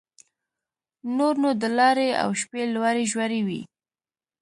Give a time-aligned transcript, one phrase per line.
[1.17, 3.61] نور نو د لارې او شپې لوړې ژورې وې.